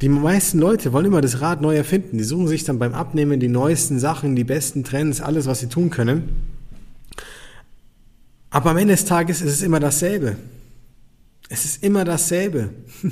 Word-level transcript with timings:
Die 0.00 0.08
meisten 0.08 0.58
Leute 0.58 0.92
wollen 0.92 1.06
immer 1.06 1.20
das 1.20 1.40
Rad 1.42 1.60
neu 1.60 1.76
erfinden. 1.76 2.16
Die 2.16 2.24
suchen 2.24 2.48
sich 2.48 2.64
dann 2.64 2.78
beim 2.78 2.94
Abnehmen 2.94 3.38
die 3.38 3.48
neuesten 3.48 3.98
Sachen, 3.98 4.34
die 4.34 4.44
besten 4.44 4.82
Trends, 4.82 5.20
alles, 5.20 5.46
was 5.46 5.60
sie 5.60 5.68
tun 5.68 5.90
können. 5.90 6.28
Aber 8.48 8.70
am 8.70 8.78
Ende 8.78 8.94
des 8.94 9.04
Tages 9.04 9.42
ist 9.42 9.52
es 9.52 9.62
immer 9.62 9.78
dasselbe. 9.78 10.36
Es 11.48 11.64
ist 11.64 11.84
immer 11.84 12.04
dasselbe. 12.04 12.70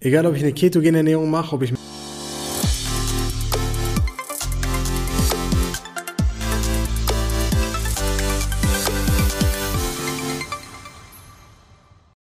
Egal, 0.00 0.26
ob 0.26 0.36
ich 0.36 0.42
eine 0.42 0.52
ketogene 0.52 0.98
Ernährung 0.98 1.30
mache, 1.30 1.54
ob 1.54 1.62
ich 1.62 1.72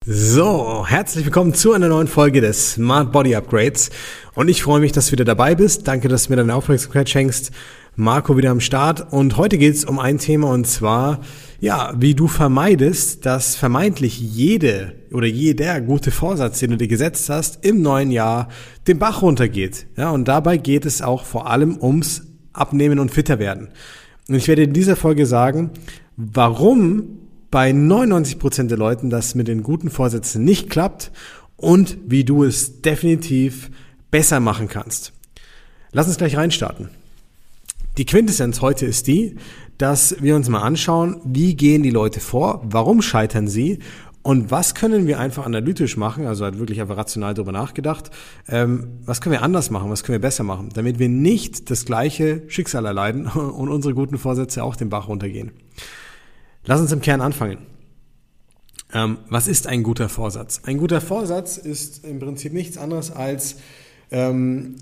So, 0.07 0.85
herzlich 0.87 1.25
willkommen 1.25 1.55
zu 1.55 1.73
einer 1.73 1.87
neuen 1.87 2.05
Folge 2.07 2.39
des 2.39 2.73
Smart 2.73 3.11
Body 3.11 3.33
Upgrades. 3.33 3.89
Und 4.35 4.49
ich 4.49 4.61
freue 4.61 4.79
mich, 4.79 4.91
dass 4.91 5.07
du 5.07 5.13
wieder 5.13 5.25
dabei 5.25 5.55
bist. 5.55 5.87
Danke, 5.87 6.09
dass 6.09 6.25
du 6.25 6.29
mir 6.29 6.35
deine 6.35 6.53
Aufmerksamkeit 6.53 7.09
schenkst. 7.09 7.49
Marco 7.95 8.37
wieder 8.37 8.51
am 8.51 8.59
Start. 8.59 9.11
Und 9.11 9.35
heute 9.37 9.57
geht 9.57 9.73
es 9.73 9.83
um 9.83 9.97
ein 9.97 10.19
Thema 10.19 10.51
und 10.51 10.67
zwar, 10.67 11.21
ja, 11.59 11.91
wie 11.97 12.13
du 12.13 12.27
vermeidest, 12.27 13.25
dass 13.25 13.55
vermeintlich 13.55 14.19
jede 14.19 14.93
oder 15.11 15.25
jeder 15.25 15.81
gute 15.81 16.11
Vorsatz, 16.11 16.59
den 16.59 16.69
du 16.69 16.77
dir 16.77 16.87
gesetzt 16.87 17.27
hast, 17.29 17.65
im 17.65 17.81
neuen 17.81 18.11
Jahr 18.11 18.49
den 18.87 18.99
Bach 18.99 19.23
runtergeht. 19.23 19.87
Ja, 19.97 20.11
und 20.11 20.27
dabei 20.27 20.57
geht 20.57 20.85
es 20.85 21.01
auch 21.01 21.25
vor 21.25 21.49
allem 21.49 21.81
ums 21.81 22.27
Abnehmen 22.53 22.99
und 22.99 23.09
fitter 23.09 23.39
werden. 23.39 23.69
Und 24.29 24.35
ich 24.35 24.47
werde 24.47 24.61
in 24.61 24.73
dieser 24.73 24.97
Folge 24.97 25.25
sagen, 25.25 25.71
warum 26.15 27.24
bei 27.51 27.71
99% 27.71 28.67
der 28.67 28.77
Leuten 28.77 29.09
das 29.09 29.35
mit 29.35 29.47
den 29.47 29.63
guten 29.63 29.89
Vorsätzen 29.89 30.43
nicht 30.43 30.69
klappt 30.69 31.11
und 31.57 31.97
wie 32.05 32.23
du 32.23 32.43
es 32.43 32.81
definitiv 32.81 33.71
besser 34.11 34.39
machen 34.39 34.67
kannst. 34.67 35.13
Lass 35.91 36.07
uns 36.07 36.17
gleich 36.17 36.35
reinstarten. 36.37 36.89
Die 37.97 38.05
Quintessenz 38.05 38.61
heute 38.61 38.85
ist 38.85 39.07
die, 39.07 39.37
dass 39.77 40.21
wir 40.21 40.35
uns 40.35 40.49
mal 40.49 40.61
anschauen, 40.61 41.21
wie 41.23 41.55
gehen 41.55 41.83
die 41.83 41.89
Leute 41.91 42.19
vor, 42.19 42.61
warum 42.65 43.01
scheitern 43.01 43.47
sie 43.47 43.79
und 44.21 44.51
was 44.51 44.73
können 44.73 45.05
wir 45.05 45.19
einfach 45.19 45.45
analytisch 45.45 45.97
machen, 45.97 46.25
also 46.25 46.45
halt 46.45 46.57
wirklich 46.57 46.81
einfach 46.81 46.97
rational 46.97 47.33
darüber 47.33 47.51
nachgedacht, 47.51 48.09
ähm, 48.47 48.99
was 49.05 49.21
können 49.21 49.33
wir 49.33 49.43
anders 49.43 49.69
machen, 49.69 49.89
was 49.89 50.03
können 50.03 50.15
wir 50.15 50.21
besser 50.21 50.43
machen, 50.43 50.69
damit 50.73 50.97
wir 50.97 51.09
nicht 51.09 51.69
das 51.69 51.85
gleiche 51.85 52.41
Schicksal 52.47 52.85
erleiden 52.85 53.27
und 53.27 53.69
unsere 53.69 53.93
guten 53.93 54.17
Vorsätze 54.17 54.63
auch 54.63 54.75
den 54.75 54.89
Bach 54.89 55.07
runtergehen. 55.07 55.51
Lass 56.67 56.81
uns 56.81 56.91
im 56.91 57.01
Kern 57.01 57.21
anfangen. 57.21 57.59
Ähm, 58.93 59.19
was 59.29 59.47
ist 59.47 59.67
ein 59.67 59.83
guter 59.83 60.09
Vorsatz? 60.09 60.61
Ein 60.65 60.77
guter 60.77 60.99
Vorsatz 60.99 61.57
ist 61.57 62.03
im 62.05 62.19
Prinzip 62.19 62.53
nichts 62.53 62.77
anderes 62.77 63.11
als 63.11 63.57
ähm, 64.11 64.75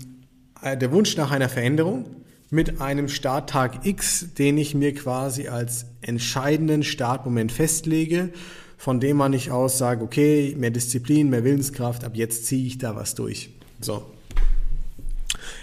äh, 0.62 0.76
der 0.76 0.92
Wunsch 0.92 1.16
nach 1.16 1.30
einer 1.30 1.48
Veränderung 1.48 2.06
mit 2.50 2.80
einem 2.80 3.08
Starttag 3.08 3.84
X, 3.84 4.34
den 4.38 4.56
ich 4.56 4.74
mir 4.74 4.94
quasi 4.94 5.48
als 5.48 5.86
entscheidenden 6.00 6.82
Startmoment 6.84 7.52
festlege, 7.52 8.30
von 8.78 9.00
dem 9.00 9.16
man 9.16 9.32
nicht 9.32 9.50
aus 9.50 9.76
sage, 9.76 10.04
okay, 10.04 10.54
mehr 10.58 10.70
Disziplin, 10.70 11.30
mehr 11.30 11.44
Willenskraft, 11.44 12.04
ab 12.04 12.12
jetzt 12.14 12.46
ziehe 12.46 12.66
ich 12.66 12.78
da 12.78 12.96
was 12.96 13.14
durch. 13.14 13.50
So, 13.80 14.06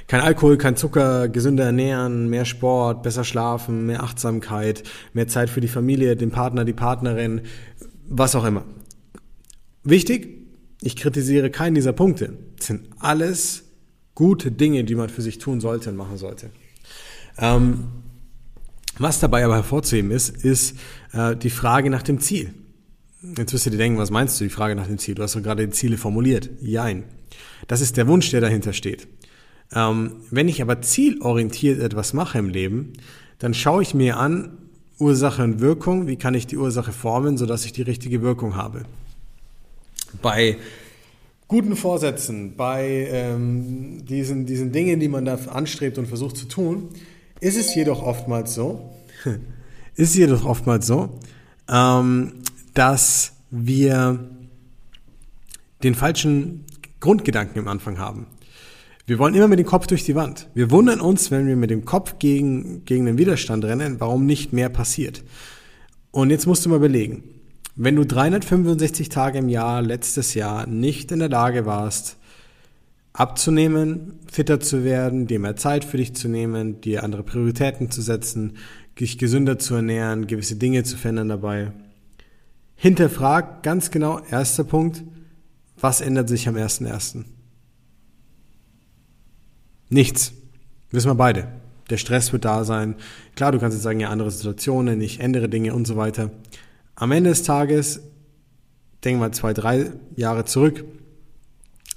kein 0.07 0.21
Alkohol, 0.21 0.57
kein 0.57 0.75
Zucker, 0.75 1.29
gesünder 1.29 1.65
ernähren, 1.65 2.29
mehr 2.29 2.45
Sport, 2.45 3.03
besser 3.03 3.23
schlafen, 3.23 3.85
mehr 3.85 4.03
Achtsamkeit, 4.03 4.83
mehr 5.13 5.27
Zeit 5.27 5.49
für 5.49 5.61
die 5.61 5.67
Familie, 5.67 6.15
den 6.15 6.31
Partner, 6.31 6.65
die 6.65 6.73
Partnerin, 6.73 7.41
was 8.07 8.35
auch 8.35 8.45
immer. 8.45 8.65
Wichtig, 9.83 10.41
ich 10.81 10.95
kritisiere 10.95 11.49
keinen 11.49 11.75
dieser 11.75 11.93
Punkte. 11.93 12.33
Das 12.57 12.67
sind 12.67 12.89
alles 12.99 13.63
gute 14.15 14.51
Dinge, 14.51 14.83
die 14.83 14.95
man 14.95 15.09
für 15.09 15.21
sich 15.21 15.37
tun 15.37 15.61
sollte 15.61 15.89
und 15.89 15.95
machen 15.95 16.17
sollte. 16.17 16.51
Ähm, 17.37 17.85
was 18.97 19.19
dabei 19.19 19.45
aber 19.45 19.55
hervorzuheben 19.55 20.11
ist, 20.11 20.29
ist 20.29 20.77
äh, 21.13 21.35
die 21.35 21.49
Frage 21.49 21.89
nach 21.89 22.03
dem 22.03 22.19
Ziel. 22.19 22.53
Jetzt 23.37 23.53
wirst 23.53 23.67
du 23.67 23.69
dir 23.69 23.77
denken, 23.77 23.99
was 23.99 24.11
meinst 24.11 24.39
du, 24.39 24.43
die 24.43 24.49
Frage 24.49 24.75
nach 24.75 24.87
dem 24.87 24.97
Ziel? 24.97 25.15
Du 25.15 25.23
hast 25.23 25.35
doch 25.35 25.43
gerade 25.43 25.65
die 25.65 25.73
Ziele 25.73 25.97
formuliert. 25.97 26.49
Jein. 26.59 27.03
Das 27.67 27.81
ist 27.81 27.97
der 27.97 28.07
Wunsch, 28.07 28.31
der 28.31 28.41
dahinter 28.41 28.73
steht. 28.73 29.07
Ähm, 29.73 30.13
wenn 30.29 30.47
ich 30.47 30.61
aber 30.61 30.81
zielorientiert 30.81 31.79
etwas 31.79 32.13
mache 32.13 32.39
im 32.39 32.49
Leben, 32.49 32.93
dann 33.39 33.53
schaue 33.53 33.81
ich 33.81 33.93
mir 33.93 34.17
an, 34.17 34.57
Ursache 34.99 35.43
und 35.43 35.59
Wirkung, 35.59 36.07
wie 36.07 36.15
kann 36.15 36.35
ich 36.35 36.45
die 36.45 36.57
Ursache 36.57 36.91
formen, 36.91 37.37
sodass 37.37 37.65
ich 37.65 37.73
die 37.73 37.81
richtige 37.81 38.21
Wirkung 38.21 38.55
habe. 38.55 38.83
Bei 40.21 40.57
guten 41.47 41.75
Vorsätzen, 41.75 42.55
bei 42.55 43.07
ähm, 43.11 44.05
diesen, 44.05 44.45
diesen 44.45 44.71
Dingen, 44.71 44.99
die 44.99 45.07
man 45.07 45.25
da 45.25 45.35
anstrebt 45.35 45.97
und 45.97 46.07
versucht 46.07 46.37
zu 46.37 46.45
tun, 46.45 46.89
ist 47.39 47.57
es 47.57 47.73
jedoch 47.73 48.03
oftmals 48.03 48.53
so, 48.53 48.93
ist 49.95 50.15
jedoch 50.15 50.45
oftmals 50.45 50.85
so, 50.85 51.19
ähm, 51.67 52.33
dass 52.73 53.33
wir 53.49 54.19
den 55.83 55.95
falschen 55.95 56.63
Grundgedanken 56.99 57.57
im 57.57 57.67
Anfang 57.67 57.97
haben. 57.97 58.27
Wir 59.05 59.19
wollen 59.19 59.33
immer 59.33 59.47
mit 59.47 59.59
dem 59.59 59.65
Kopf 59.65 59.87
durch 59.87 60.05
die 60.05 60.15
Wand. 60.15 60.49
Wir 60.53 60.71
wundern 60.71 61.01
uns, 61.01 61.31
wenn 61.31 61.47
wir 61.47 61.55
mit 61.55 61.69
dem 61.69 61.85
Kopf 61.85 62.19
gegen, 62.19 62.85
gegen 62.85 63.05
den 63.05 63.17
Widerstand 63.17 63.65
rennen, 63.65 63.99
warum 63.99 64.25
nicht 64.25 64.53
mehr 64.53 64.69
passiert. 64.69 65.23
Und 66.11 66.29
jetzt 66.29 66.45
musst 66.45 66.65
du 66.65 66.69
mal 66.69 66.75
überlegen, 66.75 67.23
wenn 67.75 67.95
du 67.95 68.05
365 68.05 69.09
Tage 69.09 69.39
im 69.39 69.49
Jahr 69.49 69.81
letztes 69.81 70.33
Jahr 70.33 70.67
nicht 70.67 71.11
in 71.11 71.19
der 71.19 71.29
Lage 71.29 71.65
warst, 71.65 72.17
abzunehmen, 73.13 74.19
fitter 74.31 74.59
zu 74.59 74.83
werden, 74.83 75.27
dir 75.27 75.39
mehr 75.39 75.55
Zeit 75.55 75.83
für 75.83 75.97
dich 75.97 76.13
zu 76.15 76.27
nehmen, 76.27 76.81
dir 76.81 77.03
andere 77.03 77.23
Prioritäten 77.23 77.89
zu 77.89 78.01
setzen, 78.01 78.57
dich 78.99 79.17
gesünder 79.17 79.57
zu 79.57 79.75
ernähren, 79.75 80.27
gewisse 80.27 80.55
Dinge 80.55 80.83
zu 80.83 80.97
verändern 80.97 81.29
dabei. 81.29 81.71
Hinterfrag 82.75 83.63
ganz 83.63 83.91
genau, 83.91 84.19
erster 84.29 84.63
Punkt, 84.63 85.03
was 85.79 86.01
ändert 86.01 86.29
sich 86.29 86.47
am 86.47 86.55
1.1.? 86.55 87.23
Nichts. 89.91 90.31
Wissen 90.89 91.09
wir 91.09 91.15
beide. 91.15 91.49
Der 91.89 91.97
Stress 91.97 92.31
wird 92.31 92.45
da 92.45 92.63
sein. 92.63 92.95
Klar, 93.35 93.51
du 93.51 93.59
kannst 93.59 93.75
jetzt 93.75 93.83
sagen, 93.83 93.99
ja, 93.99 94.09
andere 94.09 94.31
Situationen, 94.31 95.01
ich 95.01 95.19
ändere 95.19 95.49
Dinge 95.49 95.73
und 95.73 95.85
so 95.85 95.97
weiter. 95.97 96.31
Am 96.95 97.11
Ende 97.11 97.29
des 97.29 97.43
Tages, 97.43 98.01
denken 99.03 99.21
wir 99.21 99.33
zwei, 99.33 99.53
drei 99.53 99.91
Jahre 100.15 100.45
zurück, 100.45 100.85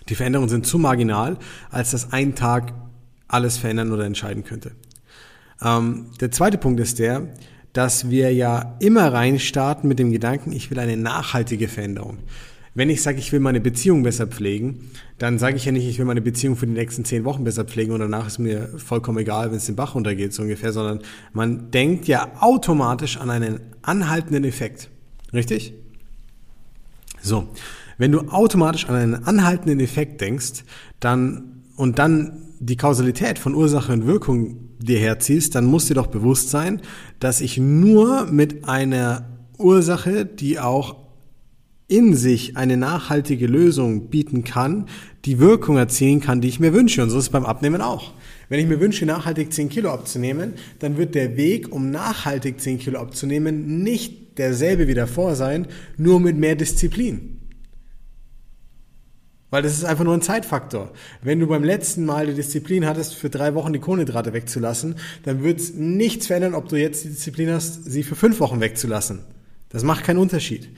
die 0.08 0.16
Veränderungen 0.16 0.48
sind 0.48 0.66
zu 0.66 0.78
marginal, 0.78 1.38
als 1.70 1.92
dass 1.92 2.12
ein 2.12 2.34
Tag 2.34 2.74
alles 3.28 3.58
verändern 3.58 3.92
oder 3.92 4.04
entscheiden 4.04 4.42
könnte. 4.42 4.72
Ähm, 5.62 6.06
der 6.20 6.32
zweite 6.32 6.58
Punkt 6.58 6.80
ist 6.80 6.98
der, 6.98 7.28
dass 7.72 8.10
wir 8.10 8.34
ja 8.34 8.76
immer 8.80 9.12
reinstarten 9.12 9.88
mit 9.88 10.00
dem 10.00 10.10
Gedanken, 10.10 10.50
ich 10.50 10.68
will 10.70 10.80
eine 10.80 10.96
nachhaltige 10.96 11.68
Veränderung. 11.68 12.18
Wenn 12.76 12.90
ich 12.90 13.02
sage, 13.02 13.18
ich 13.18 13.30
will 13.30 13.38
meine 13.38 13.60
Beziehung 13.60 14.02
besser 14.02 14.26
pflegen, 14.26 14.90
dann 15.18 15.38
sage 15.38 15.56
ich 15.56 15.64
ja 15.64 15.70
nicht, 15.70 15.86
ich 15.86 15.98
will 15.98 16.06
meine 16.06 16.20
Beziehung 16.20 16.56
für 16.56 16.66
die 16.66 16.72
nächsten 16.72 17.04
zehn 17.04 17.24
Wochen 17.24 17.44
besser 17.44 17.64
pflegen 17.64 17.92
und 17.92 18.00
danach 18.00 18.26
ist 18.26 18.38
mir 18.38 18.68
vollkommen 18.78 19.18
egal, 19.18 19.50
wenn 19.50 19.58
es 19.58 19.66
den 19.66 19.76
Bach 19.76 19.94
runtergeht, 19.94 20.32
so 20.32 20.42
ungefähr, 20.42 20.72
sondern 20.72 21.00
man 21.32 21.70
denkt 21.70 22.08
ja 22.08 22.32
automatisch 22.40 23.16
an 23.16 23.30
einen 23.30 23.60
anhaltenden 23.82 24.42
Effekt. 24.42 24.90
Richtig? 25.32 25.74
So. 27.22 27.48
Wenn 27.96 28.10
du 28.10 28.22
automatisch 28.28 28.88
an 28.88 28.96
einen 28.96 29.14
anhaltenden 29.24 29.78
Effekt 29.78 30.20
denkst, 30.20 30.64
dann, 30.98 31.62
und 31.76 32.00
dann 32.00 32.42
die 32.58 32.76
Kausalität 32.76 33.38
von 33.38 33.54
Ursache 33.54 33.92
und 33.92 34.06
Wirkung 34.06 34.56
dir 34.80 34.98
herziehst, 34.98 35.54
dann 35.54 35.64
muss 35.64 35.86
dir 35.86 35.94
doch 35.94 36.08
bewusst 36.08 36.50
sein, 36.50 36.82
dass 37.20 37.40
ich 37.40 37.56
nur 37.56 38.26
mit 38.26 38.68
einer 38.68 39.28
Ursache, 39.58 40.26
die 40.26 40.58
auch 40.58 41.03
in 41.86 42.14
sich 42.14 42.56
eine 42.56 42.76
nachhaltige 42.76 43.46
Lösung 43.46 44.08
bieten 44.08 44.42
kann, 44.44 44.86
die 45.24 45.38
Wirkung 45.38 45.76
erzielen 45.76 46.20
kann, 46.20 46.40
die 46.40 46.48
ich 46.48 46.60
mir 46.60 46.72
wünsche. 46.72 47.02
Und 47.02 47.10
so 47.10 47.18
ist 47.18 47.24
es 47.24 47.30
beim 47.30 47.44
Abnehmen 47.44 47.82
auch. 47.82 48.12
Wenn 48.48 48.60
ich 48.60 48.66
mir 48.66 48.80
wünsche, 48.80 49.06
nachhaltig 49.06 49.52
10 49.52 49.68
Kilo 49.68 49.90
abzunehmen, 49.90 50.54
dann 50.78 50.96
wird 50.96 51.14
der 51.14 51.36
Weg, 51.36 51.72
um 51.72 51.90
nachhaltig 51.90 52.60
10 52.60 52.78
Kilo 52.78 53.00
abzunehmen, 53.00 53.82
nicht 53.82 54.38
derselbe 54.38 54.88
wie 54.88 54.94
davor 54.94 55.34
sein, 55.34 55.66
nur 55.96 56.20
mit 56.20 56.36
mehr 56.36 56.56
Disziplin. 56.56 57.40
Weil 59.50 59.62
das 59.62 59.74
ist 59.74 59.84
einfach 59.84 60.04
nur 60.04 60.14
ein 60.14 60.22
Zeitfaktor. 60.22 60.92
Wenn 61.22 61.38
du 61.38 61.46
beim 61.46 61.62
letzten 61.62 62.04
Mal 62.04 62.26
die 62.26 62.34
Disziplin 62.34 62.86
hattest, 62.86 63.14
für 63.14 63.30
drei 63.30 63.54
Wochen 63.54 63.72
die 63.72 63.78
Kohlenhydrate 63.78 64.32
wegzulassen, 64.32 64.96
dann 65.22 65.44
wird 65.44 65.60
es 65.60 65.74
nichts 65.74 66.26
verändern, 66.26 66.54
ob 66.54 66.68
du 66.68 66.76
jetzt 66.76 67.04
die 67.04 67.10
Disziplin 67.10 67.50
hast, 67.50 67.84
sie 67.84 68.02
für 68.02 68.16
fünf 68.16 68.40
Wochen 68.40 68.60
wegzulassen. 68.60 69.20
Das 69.68 69.84
macht 69.84 70.02
keinen 70.02 70.18
Unterschied. 70.18 70.70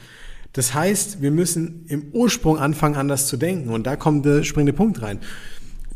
Das 0.57 0.73
heißt, 0.73 1.21
wir 1.21 1.31
müssen 1.31 1.85
im 1.87 2.05
Ursprung 2.15 2.57
anfangen, 2.59 2.95
anders 2.95 3.27
zu 3.27 3.37
denken. 3.37 3.69
Und 3.69 3.87
da 3.87 3.95
kommt 3.95 4.25
der 4.25 4.43
springende 4.43 4.73
Punkt 4.73 5.03
rein. 5.03 5.19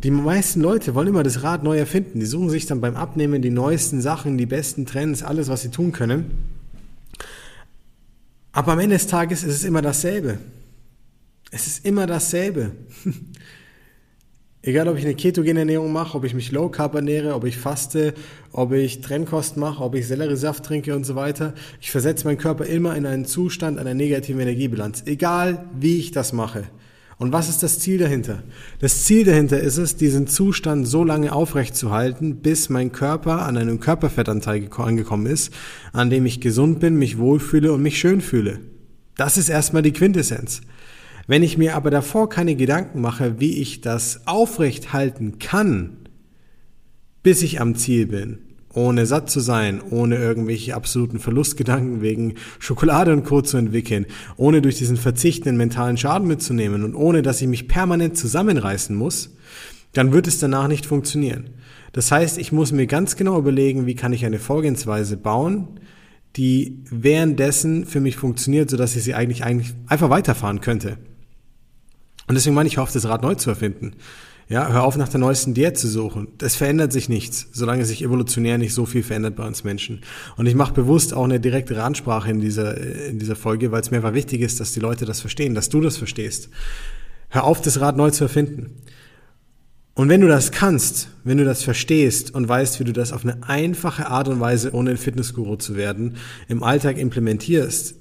Die 0.02 0.10
meisten 0.10 0.60
Leute 0.60 0.94
wollen 0.94 1.08
immer 1.08 1.22
das 1.22 1.42
Rad 1.42 1.62
neu 1.62 1.78
erfinden. 1.78 2.20
Die 2.20 2.26
suchen 2.26 2.50
sich 2.50 2.66
dann 2.66 2.82
beim 2.82 2.94
Abnehmen 2.94 3.40
die 3.40 3.48
neuesten 3.48 4.02
Sachen, 4.02 4.36
die 4.36 4.44
besten 4.44 4.84
Trends, 4.84 5.22
alles, 5.22 5.48
was 5.48 5.62
sie 5.62 5.70
tun 5.70 5.92
können. 5.92 6.26
Aber 8.52 8.72
am 8.72 8.80
Ende 8.80 8.96
des 8.96 9.06
Tages 9.06 9.44
ist 9.44 9.54
es 9.54 9.64
immer 9.64 9.80
dasselbe. 9.80 10.36
Es 11.50 11.66
ist 11.66 11.86
immer 11.86 12.06
dasselbe. 12.06 12.72
Egal, 14.62 14.88
ob 14.88 14.98
ich 14.98 15.04
eine 15.04 15.14
ketogene 15.14 15.60
Ernährung 15.60 15.90
mache, 15.90 16.18
ob 16.18 16.24
ich 16.24 16.34
mich 16.34 16.52
low 16.52 16.68
carb 16.68 16.94
ernähre, 16.94 17.34
ob 17.34 17.44
ich 17.44 17.56
faste, 17.56 18.12
ob 18.52 18.72
ich 18.72 19.00
Trennkost 19.00 19.56
mache, 19.56 19.82
ob 19.82 19.94
ich 19.94 20.06
Selleriesaft 20.06 20.64
trinke 20.64 20.94
und 20.94 21.04
so 21.04 21.14
weiter. 21.14 21.54
Ich 21.80 21.90
versetze 21.90 22.26
meinen 22.26 22.36
Körper 22.36 22.66
immer 22.66 22.94
in 22.94 23.06
einen 23.06 23.24
Zustand 23.24 23.78
einer 23.78 23.94
negativen 23.94 24.38
Energiebilanz. 24.38 25.04
Egal, 25.06 25.64
wie 25.78 25.96
ich 25.96 26.10
das 26.10 26.34
mache. 26.34 26.64
Und 27.16 27.32
was 27.32 27.48
ist 27.48 27.62
das 27.62 27.78
Ziel 27.78 27.96
dahinter? 27.98 28.42
Das 28.80 29.04
Ziel 29.04 29.24
dahinter 29.24 29.60
ist 29.60 29.78
es, 29.78 29.96
diesen 29.96 30.26
Zustand 30.26 30.86
so 30.86 31.04
lange 31.04 31.32
aufrechtzuhalten, 31.32 32.36
bis 32.36 32.68
mein 32.68 32.92
Körper 32.92 33.46
an 33.46 33.56
einem 33.56 33.80
Körperfettanteil 33.80 34.68
angekommen 34.76 35.26
ist, 35.26 35.54
an 35.94 36.10
dem 36.10 36.26
ich 36.26 36.40
gesund 36.40 36.80
bin, 36.80 36.96
mich 36.96 37.16
wohlfühle 37.16 37.72
und 37.72 37.82
mich 37.82 37.98
schön 37.98 38.20
fühle. 38.20 38.60
Das 39.16 39.38
ist 39.38 39.48
erstmal 39.48 39.82
die 39.82 39.92
Quintessenz. 39.92 40.62
Wenn 41.30 41.44
ich 41.44 41.56
mir 41.56 41.76
aber 41.76 41.92
davor 41.92 42.28
keine 42.28 42.56
Gedanken 42.56 43.00
mache, 43.00 43.38
wie 43.38 43.60
ich 43.60 43.80
das 43.80 44.26
aufrecht 44.26 44.92
halten 44.92 45.38
kann, 45.38 45.98
bis 47.22 47.42
ich 47.42 47.60
am 47.60 47.76
Ziel 47.76 48.06
bin, 48.06 48.40
ohne 48.74 49.06
satt 49.06 49.30
zu 49.30 49.38
sein, 49.38 49.80
ohne 49.80 50.16
irgendwelche 50.16 50.74
absoluten 50.74 51.20
Verlustgedanken 51.20 52.02
wegen 52.02 52.34
Schokolade 52.58 53.12
und 53.12 53.22
Co. 53.22 53.42
zu 53.42 53.58
entwickeln, 53.58 54.06
ohne 54.38 54.60
durch 54.60 54.78
diesen 54.78 54.96
verzichtenden 54.96 55.56
mentalen 55.56 55.96
Schaden 55.96 56.26
mitzunehmen 56.26 56.82
und 56.82 56.96
ohne 56.96 57.22
dass 57.22 57.40
ich 57.40 57.46
mich 57.46 57.68
permanent 57.68 58.16
zusammenreißen 58.16 58.96
muss, 58.96 59.36
dann 59.92 60.12
wird 60.12 60.26
es 60.26 60.40
danach 60.40 60.66
nicht 60.66 60.84
funktionieren. 60.84 61.50
Das 61.92 62.10
heißt, 62.10 62.38
ich 62.38 62.50
muss 62.50 62.72
mir 62.72 62.88
ganz 62.88 63.14
genau 63.14 63.38
überlegen, 63.38 63.86
wie 63.86 63.94
kann 63.94 64.12
ich 64.12 64.26
eine 64.26 64.40
Vorgehensweise 64.40 65.16
bauen, 65.16 65.78
die 66.34 66.82
währenddessen 66.90 67.86
für 67.86 68.00
mich 68.00 68.16
funktioniert, 68.16 68.68
sodass 68.68 68.96
ich 68.96 69.04
sie 69.04 69.14
eigentlich, 69.14 69.44
eigentlich 69.44 69.74
einfach 69.86 70.10
weiterfahren 70.10 70.60
könnte. 70.60 70.98
Und 72.30 72.36
deswegen 72.36 72.54
meine 72.54 72.68
ich, 72.68 72.78
hoffe, 72.78 72.92
das 72.92 73.08
Rad 73.08 73.22
neu 73.22 73.34
zu 73.34 73.50
erfinden. 73.50 73.94
Ja, 74.48 74.68
hör 74.68 74.84
auf, 74.84 74.96
nach 74.96 75.08
der 75.08 75.18
neuesten 75.18 75.52
Diät 75.52 75.76
zu 75.76 75.88
suchen. 75.88 76.28
Es 76.40 76.54
verändert 76.54 76.92
sich 76.92 77.08
nichts, 77.08 77.48
solange 77.50 77.84
sich 77.84 78.04
evolutionär 78.04 78.56
nicht 78.56 78.72
so 78.72 78.86
viel 78.86 79.02
verändert 79.02 79.34
bei 79.34 79.44
uns 79.44 79.64
Menschen. 79.64 80.02
Und 80.36 80.46
ich 80.46 80.54
mache 80.54 80.72
bewusst 80.72 81.12
auch 81.12 81.24
eine 81.24 81.40
direkte 81.40 81.82
Ansprache 81.82 82.30
in 82.30 82.38
dieser, 82.38 82.80
in 83.08 83.18
dieser 83.18 83.34
Folge, 83.34 83.72
weil 83.72 83.80
es 83.80 83.90
mir 83.90 83.96
einfach 83.96 84.14
wichtig 84.14 84.42
ist, 84.42 84.60
dass 84.60 84.70
die 84.70 84.78
Leute 84.78 85.06
das 85.06 85.20
verstehen, 85.20 85.56
dass 85.56 85.70
du 85.70 85.80
das 85.80 85.96
verstehst. 85.96 86.50
Hör 87.30 87.42
auf, 87.42 87.62
das 87.62 87.80
Rad 87.80 87.96
neu 87.96 88.10
zu 88.10 88.22
erfinden. 88.22 88.76
Und 89.94 90.08
wenn 90.08 90.20
du 90.20 90.28
das 90.28 90.52
kannst, 90.52 91.08
wenn 91.24 91.38
du 91.38 91.44
das 91.44 91.64
verstehst 91.64 92.32
und 92.32 92.48
weißt, 92.48 92.78
wie 92.78 92.84
du 92.84 92.92
das 92.92 93.12
auf 93.12 93.24
eine 93.24 93.42
einfache 93.42 94.06
Art 94.06 94.28
und 94.28 94.38
Weise, 94.38 94.72
ohne 94.72 94.90
ein 94.90 94.98
Fitnessguru 94.98 95.56
zu 95.56 95.74
werden, 95.74 96.14
im 96.46 96.62
Alltag 96.62 96.96
implementierst, 96.96 97.96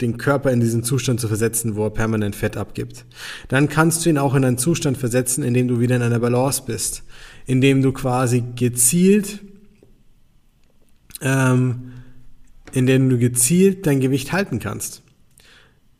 den 0.00 0.16
Körper 0.16 0.52
in 0.52 0.60
diesen 0.60 0.84
Zustand 0.84 1.20
zu 1.20 1.28
versetzen, 1.28 1.76
wo 1.76 1.84
er 1.84 1.90
permanent 1.90 2.36
Fett 2.36 2.56
abgibt. 2.56 3.04
Dann 3.48 3.68
kannst 3.68 4.04
du 4.04 4.10
ihn 4.10 4.18
auch 4.18 4.34
in 4.34 4.44
einen 4.44 4.58
Zustand 4.58 4.96
versetzen, 4.96 5.42
in 5.42 5.54
dem 5.54 5.68
du 5.68 5.80
wieder 5.80 5.96
in 5.96 6.02
einer 6.02 6.20
Balance 6.20 6.62
bist, 6.64 7.02
in 7.46 7.60
dem 7.60 7.82
du 7.82 7.92
quasi 7.92 8.44
gezielt, 8.54 9.40
ähm, 11.20 11.92
in 12.72 12.86
dem 12.86 13.08
du 13.08 13.18
gezielt 13.18 13.86
dein 13.86 14.00
Gewicht 14.00 14.32
halten 14.32 14.60
kannst. 14.60 15.02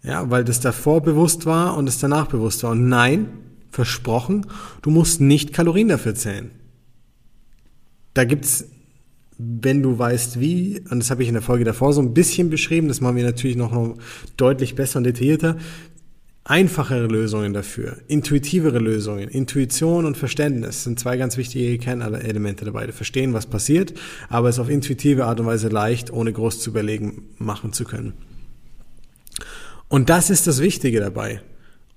Ja, 0.03 0.31
weil 0.31 0.44
das 0.44 0.61
davor 0.61 1.03
bewusst 1.03 1.44
war 1.44 1.77
und 1.77 1.89
es 1.89 1.99
danach 1.99 2.29
bewusst 2.29 2.62
war. 2.62 2.71
Und 2.71 2.89
nein, 2.89 3.29
versprochen, 3.71 4.47
du 4.83 4.91
musst 4.91 5.21
nicht 5.21 5.53
Kalorien 5.53 5.89
dafür 5.89 6.15
zählen. 6.15 6.51
Da 8.15 8.25
gibt's 8.25 8.65
wenn 9.38 9.82
du 9.82 9.96
weißt 9.96 10.40
wie, 10.40 10.82
und 10.90 10.99
das 10.99 11.11
habe 11.11 11.23
ich 11.23 11.29
in 11.29 11.35
der 11.35 11.43
Folge 11.43 11.64
davor 11.64 11.93
so 11.93 12.02
ein 12.02 12.12
bisschen 12.12 12.50
beschrieben, 12.50 12.88
das 12.88 13.00
machen 13.00 13.17
wir 13.17 13.25
natürlich 13.25 13.56
noch 13.56 13.96
deutlich 14.37 14.75
besser 14.75 14.99
und 14.99 15.05
detaillierter, 15.05 15.56
einfachere 16.43 17.06
Lösungen 17.06 17.52
dafür, 17.52 17.99
intuitivere 18.08 18.79
Lösungen. 18.79 19.29
Intuition 19.29 20.06
und 20.06 20.17
Verständnis 20.17 20.82
sind 20.82 20.99
zwei 20.99 21.17
ganz 21.17 21.37
wichtige 21.37 21.79
Kernelemente 21.79 22.64
dabei. 22.64 22.90
Verstehen, 22.90 23.32
was 23.32 23.46
passiert, 23.46 23.94
aber 24.29 24.49
es 24.49 24.58
auf 24.58 24.69
intuitive 24.70 25.26
Art 25.26 25.38
und 25.38 25.46
Weise 25.46 25.69
leicht, 25.69 26.12
ohne 26.12 26.32
groß 26.32 26.61
zu 26.61 26.70
überlegen, 26.70 27.29
machen 27.37 27.73
zu 27.73 27.84
können. 27.84 28.14
Und 29.88 30.11
das 30.11 30.31
ist 30.31 30.46
das 30.46 30.61
Wichtige 30.61 31.00
dabei. 31.00 31.43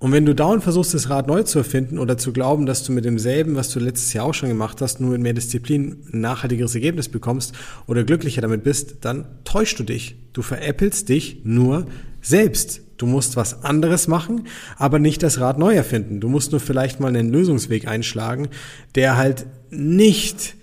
Und 0.02 0.10
wenn 0.10 0.26
du 0.26 0.34
dauernd 0.34 0.64
versuchst, 0.64 0.94
das 0.94 1.10
Rad 1.10 1.28
neu 1.28 1.44
zu 1.44 1.58
erfinden 1.58 2.00
oder 2.00 2.18
zu 2.18 2.32
glauben, 2.32 2.66
dass 2.66 2.82
du 2.82 2.90
mit 2.90 3.04
demselben, 3.04 3.54
was 3.54 3.70
du 3.70 3.78
letztes 3.78 4.12
Jahr 4.12 4.24
auch 4.24 4.34
schon 4.34 4.48
gemacht 4.48 4.80
hast, 4.80 5.00
nur 5.00 5.12
mit 5.12 5.20
mehr 5.20 5.32
Disziplin 5.32 5.98
ein 6.12 6.20
nachhaltigeres 6.20 6.74
Ergebnis 6.74 7.08
bekommst 7.08 7.54
oder 7.86 8.02
glücklicher 8.02 8.40
damit 8.40 8.64
bist, 8.64 8.96
dann 9.02 9.26
täuschst 9.44 9.78
du 9.78 9.84
dich. 9.84 10.16
Du 10.32 10.42
veräppelst 10.42 11.08
dich 11.08 11.42
nur 11.44 11.86
selbst. 12.20 12.80
Du 12.96 13.06
musst 13.06 13.36
was 13.36 13.62
anderes 13.62 14.08
machen, 14.08 14.48
aber 14.76 14.98
nicht 14.98 15.22
das 15.22 15.38
Rad 15.38 15.60
neu 15.60 15.72
erfinden. 15.72 16.18
Du 16.18 16.28
musst 16.28 16.50
nur 16.50 16.60
vielleicht 16.60 16.98
mal 16.98 17.06
einen 17.06 17.30
Lösungsweg 17.30 17.86
einschlagen, 17.86 18.48
der 18.96 19.16
halt 19.16 19.46
nicht 19.70 20.56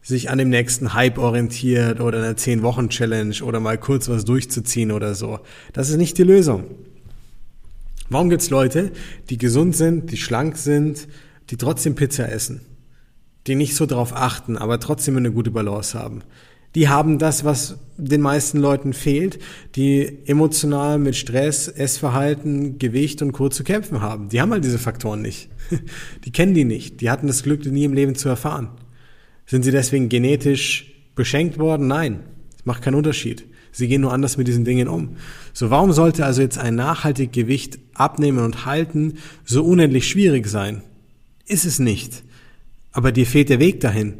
sich 0.00 0.30
an 0.30 0.38
dem 0.38 0.48
nächsten 0.48 0.94
Hype 0.94 1.18
orientiert 1.18 2.00
oder 2.00 2.20
einer 2.20 2.38
10-Wochen-Challenge 2.38 3.34
oder 3.42 3.60
mal 3.60 3.76
kurz 3.76 4.08
was 4.08 4.24
durchzuziehen 4.24 4.92
oder 4.92 5.14
so. 5.14 5.40
Das 5.74 5.90
ist 5.90 5.98
nicht 5.98 6.16
die 6.16 6.22
Lösung. 6.22 6.64
Warum 8.10 8.30
gibt's 8.30 8.50
Leute, 8.50 8.90
die 9.28 9.38
gesund 9.38 9.76
sind, 9.76 10.10
die 10.10 10.16
schlank 10.16 10.56
sind, 10.56 11.08
die 11.50 11.56
trotzdem 11.56 11.94
Pizza 11.94 12.30
essen? 12.30 12.62
Die 13.46 13.54
nicht 13.54 13.74
so 13.74 13.86
drauf 13.86 14.14
achten, 14.14 14.56
aber 14.56 14.80
trotzdem 14.80 15.16
eine 15.16 15.32
gute 15.32 15.50
Balance 15.50 15.98
haben. 15.98 16.22
Die 16.74 16.88
haben 16.88 17.18
das, 17.18 17.44
was 17.44 17.78
den 17.96 18.20
meisten 18.20 18.58
Leuten 18.58 18.92
fehlt, 18.92 19.38
die 19.74 20.18
emotional 20.26 20.98
mit 20.98 21.16
Stress, 21.16 21.66
Essverhalten, 21.68 22.78
Gewicht 22.78 23.22
und 23.22 23.32
Co. 23.32 23.48
zu 23.48 23.64
kämpfen 23.64 24.00
haben. 24.02 24.28
Die 24.28 24.40
haben 24.40 24.52
halt 24.52 24.64
diese 24.64 24.78
Faktoren 24.78 25.22
nicht. 25.22 25.48
Die 26.24 26.30
kennen 26.30 26.54
die 26.54 26.64
nicht. 26.64 27.00
Die 27.00 27.10
hatten 27.10 27.26
das 27.26 27.42
Glück, 27.42 27.62
die 27.62 27.70
nie 27.70 27.84
im 27.84 27.92
Leben 27.94 28.14
zu 28.14 28.28
erfahren. 28.28 28.68
Sind 29.46 29.64
sie 29.64 29.70
deswegen 29.70 30.08
genetisch 30.08 30.94
beschenkt 31.14 31.58
worden? 31.58 31.88
Nein. 31.88 32.20
Das 32.52 32.66
macht 32.66 32.82
keinen 32.82 32.94
Unterschied. 32.94 33.46
Sie 33.78 33.86
gehen 33.86 34.00
nur 34.00 34.12
anders 34.12 34.36
mit 34.36 34.48
diesen 34.48 34.64
Dingen 34.64 34.88
um. 34.88 35.10
So, 35.52 35.70
warum 35.70 35.92
sollte 35.92 36.26
also 36.26 36.42
jetzt 36.42 36.58
ein 36.58 36.74
nachhaltig 36.74 37.32
Gewicht 37.32 37.78
abnehmen 37.94 38.40
und 38.40 38.66
halten 38.66 39.18
so 39.44 39.62
unendlich 39.64 40.08
schwierig 40.08 40.48
sein? 40.48 40.82
Ist 41.46 41.64
es 41.64 41.78
nicht. 41.78 42.24
Aber 42.90 43.12
dir 43.12 43.24
fehlt 43.24 43.50
der 43.50 43.60
Weg 43.60 43.78
dahin. 43.78 44.14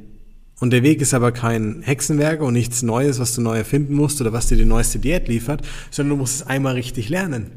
Und 0.60 0.70
der 0.72 0.84
Weg 0.84 1.00
ist 1.00 1.12
aber 1.12 1.32
kein 1.32 1.82
Hexenwerk 1.82 2.40
und 2.40 2.52
nichts 2.52 2.84
Neues, 2.84 3.19
was 3.19 3.34
du 3.34 3.40
neu 3.40 3.56
erfinden 3.56 3.94
musst 3.94 4.20
oder 4.20 4.32
was 4.32 4.46
dir 4.46 4.56
die 4.56 4.64
neueste 4.64 5.00
Diät 5.00 5.26
liefert, 5.26 5.66
sondern 5.90 6.11
du 6.11 6.20
musst 6.22 6.37
es 6.37 6.46
einmal 6.46 6.75
richtig 6.75 7.08
lernen. 7.08 7.50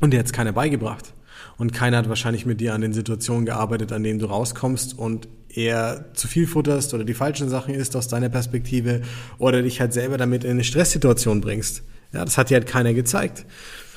Und 0.00 0.12
dir 0.12 0.18
hat 0.18 0.26
es 0.26 0.34
keiner 0.34 0.52
beigebracht. 0.52 1.14
Und 1.56 1.72
keiner 1.72 1.98
hat 1.98 2.08
wahrscheinlich 2.08 2.46
mit 2.46 2.60
dir 2.60 2.74
an 2.74 2.80
den 2.80 2.92
Situationen 2.92 3.46
gearbeitet, 3.46 3.92
an 3.92 4.02
denen 4.02 4.18
du 4.18 4.26
rauskommst 4.26 4.98
und 4.98 5.28
eher 5.48 6.06
zu 6.14 6.26
viel 6.26 6.46
futterst 6.46 6.94
oder 6.94 7.04
die 7.04 7.14
falschen 7.14 7.48
Sachen 7.48 7.74
isst 7.74 7.94
aus 7.96 8.08
deiner 8.08 8.28
Perspektive 8.28 9.02
oder 9.38 9.62
dich 9.62 9.80
halt 9.80 9.92
selber 9.92 10.18
damit 10.18 10.44
in 10.44 10.50
eine 10.50 10.64
Stresssituation 10.64 11.40
bringst. 11.40 11.82
Ja, 12.12 12.24
das 12.24 12.38
hat 12.38 12.50
dir 12.50 12.54
halt 12.54 12.66
keiner 12.66 12.94
gezeigt. 12.94 13.46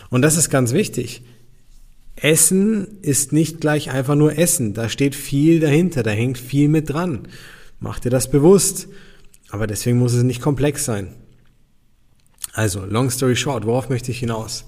Und 0.09 0.21
das 0.21 0.37
ist 0.37 0.49
ganz 0.49 0.73
wichtig. 0.73 1.23
Essen 2.15 2.99
ist 3.01 3.31
nicht 3.31 3.61
gleich 3.61 3.91
einfach 3.91 4.15
nur 4.15 4.37
Essen. 4.37 4.73
Da 4.73 4.89
steht 4.89 5.15
viel 5.15 5.59
dahinter, 5.59 6.03
da 6.03 6.11
hängt 6.11 6.37
viel 6.37 6.67
mit 6.67 6.89
dran. 6.89 7.27
Mach 7.79 7.99
dir 7.99 8.09
das 8.09 8.29
bewusst. 8.29 8.87
Aber 9.49 9.67
deswegen 9.67 9.99
muss 9.99 10.13
es 10.13 10.23
nicht 10.23 10.41
komplex 10.41 10.83
sein. 10.83 11.13
Also, 12.53 12.85
long 12.85 13.09
story 13.11 13.35
short, 13.35 13.65
worauf 13.65 13.89
möchte 13.89 14.11
ich 14.11 14.19
hinaus? 14.19 14.65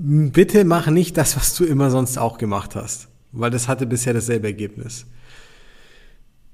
Bitte 0.00 0.64
mach 0.64 0.86
nicht 0.88 1.16
das, 1.16 1.36
was 1.36 1.54
du 1.54 1.64
immer 1.64 1.90
sonst 1.90 2.18
auch 2.18 2.38
gemacht 2.38 2.76
hast 2.76 3.08
weil 3.32 3.50
das 3.50 3.68
hatte 3.68 3.86
bisher 3.86 4.14
dasselbe 4.14 4.48
Ergebnis. 4.48 5.06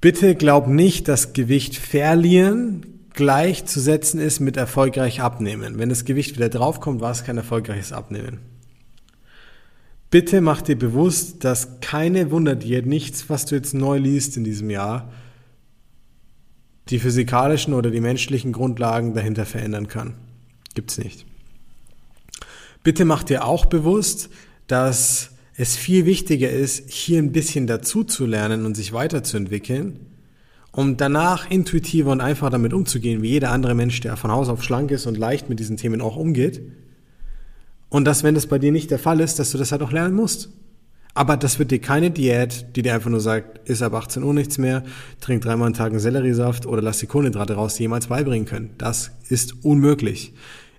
Bitte 0.01 0.35
glaub 0.35 0.67
nicht, 0.67 1.07
dass 1.07 1.33
Gewicht 1.33 1.75
verlieren 1.75 2.85
gleichzusetzen 3.13 4.19
ist 4.19 4.41
mit 4.41 4.57
erfolgreich 4.57 5.21
abnehmen. 5.21 5.79
Wenn 5.79 5.87
das 5.87 6.03
Gewicht 6.03 6.35
wieder 6.35 6.49
draufkommt, 6.49 6.99
war 6.99 7.11
es 7.11 7.23
kein 7.23 7.37
erfolgreiches 7.37 7.93
Abnehmen. 7.93 8.39
Bitte 10.11 10.41
mach 10.41 10.61
dir 10.61 10.77
bewusst, 10.77 11.45
dass 11.45 11.79
keine 11.79 12.29
Wunderdiät, 12.29 12.85
nichts, 12.85 13.29
was 13.29 13.45
du 13.45 13.55
jetzt 13.55 13.73
neu 13.73 13.97
liest 13.97 14.35
in 14.35 14.43
diesem 14.43 14.69
Jahr, 14.69 15.13
die 16.89 16.99
physikalischen 16.99 17.73
oder 17.73 17.89
die 17.89 18.01
menschlichen 18.01 18.51
Grundlagen 18.51 19.13
dahinter 19.13 19.45
verändern 19.45 19.87
kann. 19.87 20.15
Gibt's 20.73 20.97
nicht. 20.97 21.25
Bitte 22.85 23.03
mach 23.03 23.23
dir 23.23 23.45
auch 23.45 23.65
bewusst, 23.65 24.29
dass 24.67 25.31
es 25.57 25.75
viel 25.75 26.05
wichtiger 26.05 26.51
ist, 26.51 26.87
hier 26.87 27.17
ein 27.17 27.31
bisschen 27.31 27.65
dazu 27.65 28.03
zu 28.03 28.27
lernen 28.27 28.63
und 28.63 28.77
sich 28.77 28.93
weiterzuentwickeln, 28.93 30.01
um 30.71 30.95
danach 30.95 31.49
intuitiver 31.49 32.11
und 32.11 32.21
einfacher 32.21 32.51
damit 32.51 32.73
umzugehen, 32.73 33.23
wie 33.23 33.29
jeder 33.29 33.49
andere 33.49 33.73
Mensch, 33.73 34.01
der 34.01 34.17
von 34.17 34.31
Haus 34.31 34.49
auf 34.49 34.61
schlank 34.61 34.91
ist 34.91 35.07
und 35.07 35.17
leicht 35.17 35.49
mit 35.49 35.59
diesen 35.59 35.77
Themen 35.77 35.99
auch 35.99 36.15
umgeht. 36.15 36.61
Und 37.89 38.05
dass, 38.05 38.21
wenn 38.23 38.35
das 38.35 38.45
bei 38.45 38.59
dir 38.59 38.71
nicht 38.71 38.91
der 38.91 38.99
Fall 38.99 39.19
ist, 39.19 39.39
dass 39.39 39.49
du 39.49 39.57
das 39.57 39.71
halt 39.71 39.81
auch 39.81 39.91
lernen 39.91 40.13
musst. 40.13 40.49
Aber 41.15 41.37
das 41.37 41.57
wird 41.57 41.71
dir 41.71 41.81
keine 41.81 42.11
Diät, 42.11 42.67
die 42.75 42.83
dir 42.83 42.93
einfach 42.93 43.09
nur 43.09 43.19
sagt, 43.19 43.67
iss 43.67 43.81
ab 43.81 43.95
18 43.95 44.21
Uhr 44.21 44.33
nichts 44.35 44.59
mehr, 44.59 44.83
trink 45.21 45.41
dreimal 45.41 45.69
am 45.69 45.73
Tag 45.73 45.89
einen 45.89 45.99
Selleriesaft 45.99 46.67
oder 46.67 46.83
lass 46.83 46.99
die 46.99 47.07
Kohlenhydrate 47.07 47.55
raus, 47.55 47.79
jemals 47.79 48.07
beibringen 48.07 48.45
können. 48.45 48.75
Das 48.77 49.09
ist 49.27 49.65
unmöglich. 49.65 50.33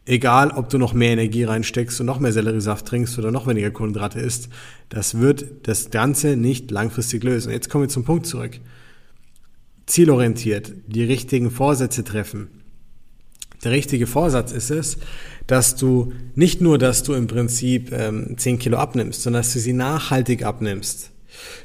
Egal, 0.08 0.52
ob 0.52 0.68
du 0.68 0.78
noch 0.78 0.94
mehr 0.94 1.10
Energie 1.10 1.42
reinsteckst 1.42 1.98
und 1.98 2.06
noch 2.06 2.20
mehr 2.20 2.32
Selleriesaft 2.32 2.86
trinkst 2.86 3.18
oder 3.18 3.32
noch 3.32 3.48
weniger 3.48 3.72
Kohlenhydrate 3.72 4.20
isst, 4.20 4.48
das 4.88 5.18
wird 5.18 5.66
das 5.66 5.90
Ganze 5.90 6.36
nicht 6.36 6.70
langfristig 6.70 7.24
lösen. 7.24 7.50
Jetzt 7.50 7.68
kommen 7.68 7.84
wir 7.84 7.88
zum 7.88 8.04
Punkt 8.04 8.26
zurück. 8.26 8.60
Zielorientiert, 9.86 10.72
die 10.86 11.02
richtigen 11.02 11.50
Vorsätze 11.50 12.04
treffen. 12.04 12.48
Der 13.64 13.72
richtige 13.72 14.06
Vorsatz 14.06 14.52
ist 14.52 14.70
es, 14.70 14.98
dass 15.48 15.74
du 15.74 16.12
nicht 16.36 16.60
nur, 16.60 16.78
dass 16.78 17.02
du 17.02 17.14
im 17.14 17.26
Prinzip 17.26 17.90
ähm, 17.90 18.38
10 18.38 18.60
Kilo 18.60 18.76
abnimmst, 18.78 19.22
sondern 19.22 19.42
dass 19.42 19.52
du 19.52 19.58
sie 19.58 19.72
nachhaltig 19.72 20.44
abnimmst. 20.44 21.10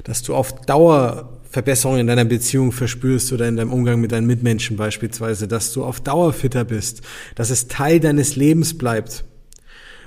Dass 0.02 0.22
du 0.22 0.34
auf 0.34 0.60
Dauer 0.62 1.41
Verbesserungen 1.52 2.00
in 2.00 2.06
deiner 2.06 2.24
Beziehung 2.24 2.72
verspürst 2.72 3.30
oder 3.30 3.46
in 3.46 3.58
deinem 3.58 3.74
Umgang 3.74 4.00
mit 4.00 4.10
deinen 4.10 4.26
Mitmenschen 4.26 4.78
beispielsweise, 4.78 5.46
dass 5.46 5.70
du 5.74 5.84
auf 5.84 6.00
Dauer 6.00 6.32
fitter 6.32 6.64
bist, 6.64 7.02
dass 7.34 7.50
es 7.50 7.68
Teil 7.68 8.00
deines 8.00 8.36
Lebens 8.36 8.78
bleibt. 8.78 9.24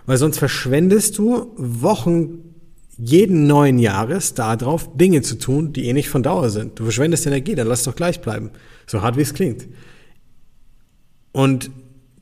Weil 0.07 0.17
sonst 0.17 0.39
verschwendest 0.39 1.19
du 1.19 1.53
Wochen 1.55 2.39
jeden 2.97 3.45
neuen 3.45 3.77
Jahres 3.77 4.33
darauf, 4.33 4.97
Dinge 4.97 5.21
zu 5.21 5.35
tun, 5.37 5.71
die 5.71 5.85
eh 5.85 5.93
nicht 5.93 6.09
von 6.09 6.23
Dauer 6.23 6.49
sind. 6.49 6.79
Du 6.79 6.83
verschwendest 6.83 7.27
Energie, 7.27 7.53
dann 7.53 7.67
lass 7.67 7.83
doch 7.83 7.95
gleich 7.95 8.21
bleiben. 8.21 8.49
So 8.87 9.03
hart 9.03 9.15
wie 9.15 9.21
es 9.21 9.35
klingt. 9.35 9.67
Und 11.31 11.69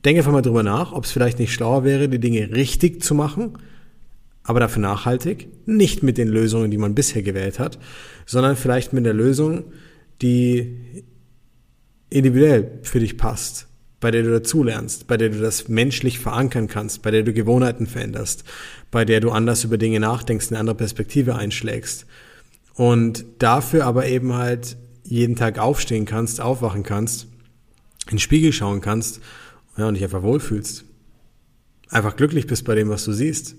denke 0.04 0.20
einfach 0.20 0.32
mal 0.32 0.42
drüber 0.42 0.62
nach, 0.62 0.92
ob 0.92 1.04
es 1.04 1.12
vielleicht 1.12 1.38
nicht 1.38 1.54
schlauer 1.54 1.82
wäre, 1.82 2.10
die 2.10 2.20
Dinge 2.20 2.50
richtig 2.54 3.02
zu 3.02 3.14
machen 3.14 3.56
aber 4.44 4.60
dafür 4.60 4.82
nachhaltig, 4.82 5.48
nicht 5.66 6.02
mit 6.02 6.18
den 6.18 6.28
Lösungen, 6.28 6.70
die 6.70 6.78
man 6.78 6.94
bisher 6.94 7.22
gewählt 7.22 7.58
hat, 7.58 7.78
sondern 8.26 8.56
vielleicht 8.56 8.92
mit 8.92 9.06
der 9.06 9.14
Lösung, 9.14 9.64
die 10.20 11.04
individuell 12.10 12.78
für 12.82 13.00
dich 13.00 13.16
passt, 13.16 13.66
bei 14.00 14.10
der 14.10 14.22
du 14.22 14.30
dazulernst, 14.30 15.06
bei 15.06 15.16
der 15.16 15.30
du 15.30 15.40
das 15.40 15.68
menschlich 15.68 16.18
verankern 16.18 16.68
kannst, 16.68 17.00
bei 17.02 17.10
der 17.10 17.22
du 17.22 17.32
Gewohnheiten 17.32 17.86
veränderst, 17.86 18.44
bei 18.90 19.06
der 19.06 19.20
du 19.20 19.30
anders 19.30 19.64
über 19.64 19.78
Dinge 19.78 19.98
nachdenkst, 19.98 20.48
eine 20.50 20.60
andere 20.60 20.76
Perspektive 20.76 21.36
einschlägst. 21.36 22.06
Und 22.74 23.24
dafür 23.38 23.86
aber 23.86 24.06
eben 24.06 24.34
halt 24.34 24.76
jeden 25.04 25.36
Tag 25.36 25.58
aufstehen 25.58 26.04
kannst, 26.04 26.40
aufwachen 26.40 26.82
kannst, 26.82 27.28
in 28.06 28.16
den 28.16 28.18
Spiegel 28.18 28.52
schauen 28.52 28.82
kannst 28.82 29.20
ja, 29.78 29.88
und 29.88 29.94
dich 29.94 30.04
einfach 30.04 30.22
wohlfühlst. 30.22 30.84
Einfach 31.88 32.16
glücklich 32.16 32.46
bist 32.46 32.64
bei 32.64 32.74
dem, 32.74 32.90
was 32.90 33.04
du 33.04 33.12
siehst 33.12 33.56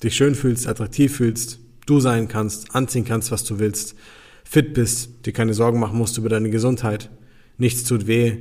dich 0.00 0.14
schön 0.14 0.34
fühlst, 0.34 0.66
attraktiv 0.66 1.16
fühlst, 1.16 1.60
du 1.86 2.00
sein 2.00 2.28
kannst, 2.28 2.74
anziehen 2.74 3.04
kannst, 3.04 3.30
was 3.30 3.44
du 3.44 3.58
willst, 3.58 3.94
fit 4.44 4.74
bist, 4.74 5.26
dir 5.26 5.32
keine 5.32 5.54
Sorgen 5.54 5.78
machen 5.78 5.98
musst 5.98 6.18
über 6.18 6.28
deine 6.28 6.50
Gesundheit, 6.50 7.10
nichts 7.58 7.84
tut 7.84 8.06
weh. 8.06 8.38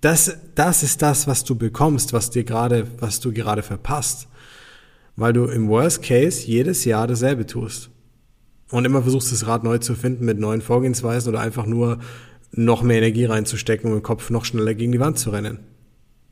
Das, 0.00 0.36
das 0.54 0.82
ist 0.82 1.02
das, 1.02 1.26
was 1.26 1.44
du 1.44 1.56
bekommst, 1.56 2.12
was 2.12 2.30
dir 2.30 2.44
gerade, 2.44 2.86
was 3.00 3.20
du 3.20 3.32
gerade 3.32 3.62
verpasst. 3.62 4.28
Weil 5.16 5.32
du 5.32 5.46
im 5.46 5.68
Worst 5.68 6.02
Case 6.02 6.46
jedes 6.46 6.84
Jahr 6.84 7.06
dasselbe 7.06 7.46
tust. 7.46 7.90
Und 8.70 8.84
immer 8.84 9.02
versuchst, 9.02 9.32
das 9.32 9.46
Rad 9.46 9.64
neu 9.64 9.78
zu 9.78 9.94
finden 9.94 10.26
mit 10.26 10.38
neuen 10.38 10.60
Vorgehensweisen 10.60 11.30
oder 11.30 11.40
einfach 11.40 11.64
nur 11.66 11.98
noch 12.52 12.82
mehr 12.82 12.98
Energie 12.98 13.24
reinzustecken, 13.24 13.90
um 13.90 13.96
im 13.96 14.02
Kopf 14.02 14.28
noch 14.30 14.44
schneller 14.44 14.74
gegen 14.74 14.92
die 14.92 15.00
Wand 15.00 15.18
zu 15.18 15.30
rennen. 15.30 15.60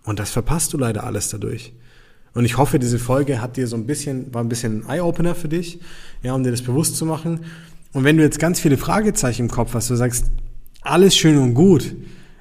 Und 0.05 0.19
das 0.19 0.31
verpasst 0.31 0.73
du 0.73 0.79
leider 0.79 1.05
alles 1.05 1.31
dadurch. 1.31 1.73
Und 2.35 2.45
ich 2.45 2.59
hoffe, 2.59 2.79
diese 2.79 2.99
Folge 2.99 3.41
hat 3.41 3.57
dir 3.57 3.67
so 3.69 3.77
ein 3.77 3.87
bisschen, 3.87 4.35
war 4.35 4.43
ein 4.43 4.49
bisschen 4.49 4.85
ein 4.85 4.91
Eye-Opener 4.91 5.35
für 5.35 5.49
dich, 5.49 5.79
ja, 6.23 6.35
um 6.35 6.43
dir 6.43 6.51
das 6.51 6.63
bewusst 6.63 6.97
zu 6.97 7.07
machen. 7.07 7.41
Und 7.93 8.03
wenn 8.03 8.17
du 8.17 8.25
jetzt 8.25 8.41
ganz 8.41 8.59
viele 8.59 8.77
Fragezeichen 8.77 9.43
im 9.43 9.51
Kopf 9.51 9.75
hast, 9.75 9.89
du 9.89 9.95
sagst, 9.95 10.33
alles 10.83 11.17
schön 11.17 11.39
und 11.39 11.55
gut, 11.55 11.95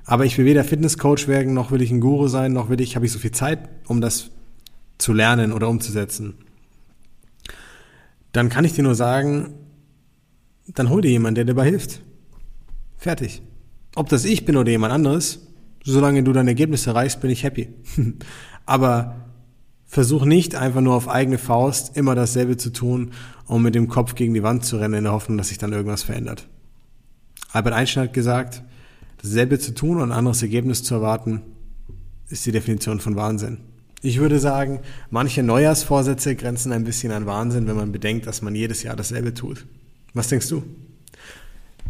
aber 0.05 0.25
ich 0.25 0.37
will 0.37 0.45
weder 0.45 0.63
Fitnesscoach 0.63 1.27
werden, 1.27 1.53
noch 1.53 1.71
will 1.71 1.81
ich 1.81 1.91
ein 1.91 2.01
Guru 2.01 2.27
sein, 2.27 2.53
noch 2.53 2.69
will 2.69 2.81
ich, 2.81 2.95
habe 2.95 3.05
ich 3.05 3.11
so 3.11 3.19
viel 3.19 3.31
Zeit, 3.31 3.69
um 3.87 4.01
das 4.01 4.31
zu 4.97 5.13
lernen 5.13 5.53
oder 5.53 5.69
umzusetzen. 5.69 6.33
Dann 8.31 8.49
kann 8.49 8.65
ich 8.65 8.73
dir 8.73 8.83
nur 8.83 8.95
sagen, 8.95 9.53
dann 10.67 10.89
hol 10.89 11.01
dir 11.01 11.11
jemand, 11.11 11.37
der 11.37 11.45
dir 11.45 11.53
dabei 11.53 11.69
hilft. 11.69 12.01
Fertig. 12.97 13.43
Ob 13.95 14.09
das 14.09 14.25
ich 14.25 14.43
bin 14.43 14.57
oder 14.57 14.71
jemand 14.71 14.91
anderes, 14.91 15.39
solange 15.83 16.23
du 16.23 16.33
dein 16.33 16.47
Ergebnis 16.47 16.87
erreichst, 16.87 17.21
bin 17.21 17.29
ich 17.29 17.43
happy. 17.43 17.69
aber 18.65 19.15
Versuch 19.93 20.25
nicht 20.25 20.55
einfach 20.55 20.81
nur 20.81 20.95
auf 20.95 21.07
eigene 21.07 21.37
Faust 21.37 21.95
immer 21.95 22.15
dasselbe 22.15 22.57
zu 22.57 22.71
tun, 22.71 23.11
um 23.45 23.61
mit 23.61 23.75
dem 23.75 23.89
Kopf 23.89 24.15
gegen 24.15 24.33
die 24.33 24.41
Wand 24.41 24.65
zu 24.65 24.77
rennen 24.77 24.95
in 24.95 25.03
der 25.03 25.13
Hoffnung, 25.13 25.37
dass 25.37 25.49
sich 25.49 25.59
dann 25.59 25.71
irgendwas 25.71 26.01
verändert. 26.01 26.47
Albert 27.51 27.75
Einstein 27.75 28.05
hat 28.05 28.13
gesagt, 28.13 28.63
dasselbe 29.21 29.59
zu 29.59 29.75
tun 29.75 29.97
und 29.97 30.11
ein 30.11 30.17
anderes 30.17 30.41
Ergebnis 30.41 30.81
zu 30.81 30.95
erwarten, 30.95 31.43
ist 32.27 32.43
die 32.43 32.51
Definition 32.51 33.01
von 33.01 33.15
Wahnsinn. 33.15 33.59
Ich 34.01 34.17
würde 34.17 34.39
sagen, 34.39 34.79
manche 35.11 35.43
Neujahrsvorsätze 35.43 36.35
grenzen 36.35 36.71
ein 36.71 36.85
bisschen 36.85 37.11
an 37.11 37.27
Wahnsinn, 37.27 37.67
wenn 37.67 37.75
man 37.75 37.91
bedenkt, 37.91 38.25
dass 38.25 38.41
man 38.41 38.55
jedes 38.55 38.81
Jahr 38.81 38.95
dasselbe 38.95 39.35
tut. 39.35 39.67
Was 40.15 40.29
denkst 40.29 40.49
du? 40.49 40.63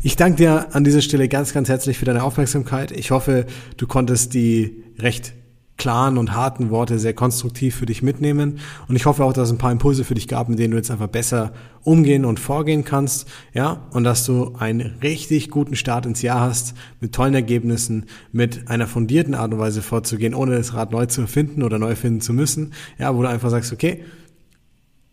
Ich 0.02 0.18
danke 0.18 0.36
dir 0.40 0.76
an 0.76 0.84
dieser 0.84 1.02
Stelle 1.02 1.30
ganz, 1.30 1.54
ganz 1.54 1.70
herzlich 1.70 1.98
für 1.98 2.06
deine 2.06 2.24
Aufmerksamkeit. 2.24 2.92
Ich 2.92 3.12
hoffe, 3.12 3.46
du 3.78 3.88
konntest 3.88 4.34
die 4.34 4.84
recht 5.00 5.34
klaren 5.78 6.18
und 6.18 6.34
harten 6.34 6.70
Worte 6.70 7.00
sehr 7.00 7.14
konstruktiv 7.14 7.76
für 7.76 7.86
dich 7.86 8.04
mitnehmen. 8.04 8.60
Und 8.88 8.96
ich 8.96 9.06
hoffe 9.06 9.24
auch, 9.24 9.34
dass 9.34 9.48
es 9.48 9.54
ein 9.54 9.58
paar 9.58 9.72
Impulse 9.72 10.04
für 10.04 10.14
dich 10.14 10.28
gab, 10.28 10.48
mit 10.48 10.60
denen 10.60 10.72
du 10.72 10.78
jetzt 10.78 10.92
einfach 10.92 11.08
besser 11.08 11.52
umgehen 11.82 12.26
und 12.26 12.40
vorgehen 12.40 12.86
kannst. 12.86 13.28
Ja, 13.54 13.88
und 13.92 14.04
dass 14.04 14.26
du 14.26 14.56
einen 14.56 14.98
richtig 15.02 15.50
guten 15.50 15.76
Start 15.76 16.06
ins 16.06 16.22
Jahr 16.22 16.42
hast, 16.42 16.76
mit 17.00 17.14
tollen 17.14 17.34
Ergebnissen, 17.34 18.06
mit 18.32 18.70
einer 18.70 18.88
fundierten 18.88 19.36
Art 19.36 19.54
und 19.54 19.60
Weise 19.60 19.82
vorzugehen, 19.82 20.36
ohne 20.36 20.56
das 20.56 20.74
Rad 20.74 20.92
neu 20.92 21.08
zu 21.08 21.22
erfinden 21.22 21.64
oder 21.64 21.80
neu 21.80 21.96
finden 21.96 22.22
zu 22.22 22.34
müssen. 22.34 22.74
Ja, 22.98 23.16
wo 23.16 23.22
du 23.22 23.30
einfach 23.30 23.50
sagst, 23.50 23.74
okay, 23.74 24.04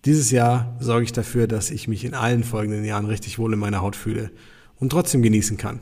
dieses 0.05 0.31
Jahr 0.31 0.77
sorge 0.81 1.05
ich 1.05 1.13
dafür, 1.13 1.47
dass 1.47 1.71
ich 1.71 1.89
mich 1.89 2.05
in 2.05 2.15
allen 2.15 2.45
folgenden 2.45 2.85
Jahren 2.85 3.07
richtig 3.07 3.39
wohl 3.39 3.53
in 3.53 3.59
meiner 3.59 3.83
Haut 3.83 3.97
fühle 3.97 4.31
und 4.77 4.91
trotzdem 4.91 5.23
genießen 5.23 5.57
kann. 5.57 5.81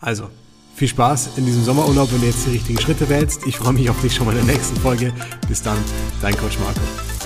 Also, 0.00 0.30
viel 0.78 0.88
Spaß 0.88 1.30
in 1.36 1.44
diesem 1.44 1.64
Sommerurlaub, 1.64 2.12
wenn 2.12 2.20
du 2.20 2.26
jetzt 2.26 2.46
die 2.46 2.50
richtigen 2.50 2.80
Schritte 2.80 3.08
wählst. 3.08 3.46
Ich 3.46 3.58
freue 3.58 3.72
mich 3.72 3.90
auf 3.90 4.00
dich 4.00 4.14
schon 4.14 4.26
mal 4.26 4.36
in 4.36 4.46
der 4.46 4.54
nächsten 4.54 4.76
Folge. 4.76 5.12
Bis 5.48 5.60
dann, 5.60 5.76
dein 6.22 6.36
Coach 6.36 6.58
Marco. 6.60 7.17